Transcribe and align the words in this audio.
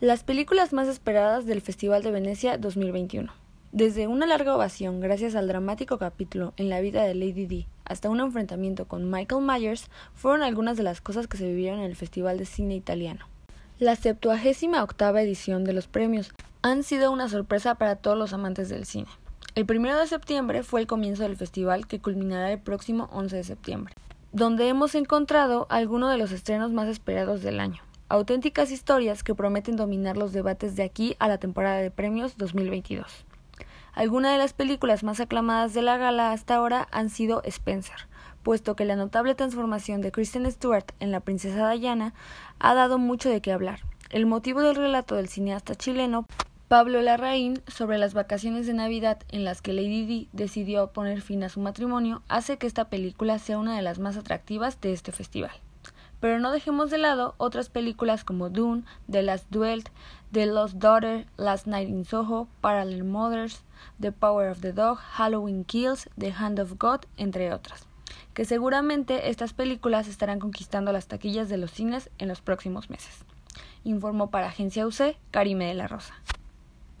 Las 0.00 0.24
películas 0.24 0.72
más 0.72 0.88
esperadas 0.88 1.44
del 1.44 1.60
Festival 1.60 2.02
de 2.02 2.10
Venecia 2.10 2.56
2021. 2.56 3.30
Desde 3.70 4.06
una 4.06 4.24
larga 4.24 4.56
ovación 4.56 4.98
gracias 4.98 5.34
al 5.34 5.46
dramático 5.46 5.98
capítulo 5.98 6.54
en 6.56 6.70
la 6.70 6.80
vida 6.80 7.04
de 7.04 7.14
Lady 7.14 7.44
Di 7.44 7.66
hasta 7.84 8.08
un 8.08 8.20
enfrentamiento 8.20 8.88
con 8.88 9.10
Michael 9.10 9.44
Myers 9.44 9.90
fueron 10.14 10.42
algunas 10.42 10.78
de 10.78 10.84
las 10.84 11.02
cosas 11.02 11.26
que 11.26 11.36
se 11.36 11.48
vivieron 11.48 11.80
en 11.80 11.84
el 11.84 11.96
Festival 11.96 12.38
de 12.38 12.46
Cine 12.46 12.76
Italiano. 12.76 13.26
La 13.78 13.94
septuagésima 13.94 14.82
octava 14.82 15.20
edición 15.20 15.64
de 15.64 15.74
los 15.74 15.86
premios 15.86 16.32
han 16.62 16.82
sido 16.82 17.12
una 17.12 17.28
sorpresa 17.28 17.74
para 17.74 17.96
todos 17.96 18.16
los 18.16 18.32
amantes 18.32 18.70
del 18.70 18.86
cine. 18.86 19.08
El 19.54 19.66
primero 19.66 19.98
de 19.98 20.06
septiembre 20.06 20.62
fue 20.62 20.80
el 20.80 20.86
comienzo 20.86 21.24
del 21.24 21.36
festival 21.36 21.86
que 21.86 22.00
culminará 22.00 22.50
el 22.50 22.58
próximo 22.58 23.10
11 23.12 23.36
de 23.36 23.44
septiembre, 23.44 23.94
donde 24.32 24.66
hemos 24.68 24.94
encontrado 24.94 25.66
algunos 25.68 26.10
de 26.10 26.16
los 26.16 26.32
estrenos 26.32 26.72
más 26.72 26.88
esperados 26.88 27.42
del 27.42 27.60
año 27.60 27.82
auténticas 28.10 28.72
historias 28.72 29.22
que 29.22 29.36
prometen 29.36 29.76
dominar 29.76 30.16
los 30.16 30.32
debates 30.32 30.74
de 30.74 30.82
aquí 30.82 31.14
a 31.20 31.28
la 31.28 31.38
temporada 31.38 31.78
de 31.78 31.92
premios 31.92 32.36
2022. 32.36 33.24
Algunas 33.92 34.32
de 34.32 34.38
las 34.38 34.52
películas 34.52 35.04
más 35.04 35.20
aclamadas 35.20 35.74
de 35.74 35.82
la 35.82 35.96
gala 35.96 36.32
hasta 36.32 36.56
ahora 36.56 36.88
han 36.90 37.08
sido 37.08 37.40
Spencer, 37.44 38.08
puesto 38.42 38.74
que 38.74 38.84
la 38.84 38.96
notable 38.96 39.36
transformación 39.36 40.00
de 40.00 40.10
Kristen 40.10 40.50
Stewart 40.50 40.86
en 40.98 41.12
la 41.12 41.20
princesa 41.20 41.70
Diana 41.70 42.12
ha 42.58 42.74
dado 42.74 42.98
mucho 42.98 43.30
de 43.30 43.40
qué 43.40 43.52
hablar. 43.52 43.80
El 44.10 44.26
motivo 44.26 44.60
del 44.60 44.74
relato 44.74 45.14
del 45.14 45.28
cineasta 45.28 45.76
chileno 45.76 46.26
Pablo 46.66 47.02
Larraín 47.02 47.62
sobre 47.68 47.98
las 47.98 48.12
vacaciones 48.12 48.66
de 48.66 48.74
Navidad 48.74 49.20
en 49.28 49.44
las 49.44 49.62
que 49.62 49.72
Lady 49.72 50.04
Di 50.04 50.28
decidió 50.32 50.88
poner 50.88 51.20
fin 51.20 51.44
a 51.44 51.48
su 51.48 51.60
matrimonio 51.60 52.22
hace 52.28 52.58
que 52.58 52.66
esta 52.66 52.88
película 52.88 53.38
sea 53.38 53.58
una 53.58 53.76
de 53.76 53.82
las 53.82 54.00
más 54.00 54.16
atractivas 54.16 54.80
de 54.80 54.92
este 54.92 55.12
festival. 55.12 55.52
Pero 56.20 56.38
no 56.38 56.52
dejemos 56.52 56.90
de 56.90 56.98
lado 56.98 57.34
otras 57.38 57.70
películas 57.70 58.24
como 58.24 58.50
Dune, 58.50 58.84
The 59.10 59.22
Last 59.22 59.46
Duel, 59.50 59.84
The 60.32 60.46
Lost 60.46 60.76
Daughter, 60.76 61.26
Last 61.36 61.66
Night 61.66 61.88
in 61.88 62.04
Soho, 62.04 62.46
Parallel 62.60 63.04
Mothers, 63.04 63.62
The 64.00 64.12
Power 64.12 64.50
of 64.50 64.60
the 64.60 64.72
Dog, 64.72 64.98
Halloween 64.98 65.64
Kills, 65.64 66.08
The 66.18 66.32
Hand 66.32 66.60
of 66.60 66.74
God, 66.78 67.00
entre 67.16 67.52
otras, 67.52 67.86
que 68.34 68.44
seguramente 68.44 69.30
estas 69.30 69.54
películas 69.54 70.08
estarán 70.08 70.38
conquistando 70.38 70.92
las 70.92 71.08
taquillas 71.08 71.48
de 71.48 71.56
los 71.56 71.70
cines 71.70 72.10
en 72.18 72.28
los 72.28 72.42
próximos 72.42 72.90
meses. 72.90 73.24
Informó 73.84 74.30
para 74.30 74.48
Agencia 74.48 74.86
UC, 74.86 75.16
Karime 75.30 75.66
de 75.66 75.74
la 75.74 75.88
Rosa. 75.88 76.14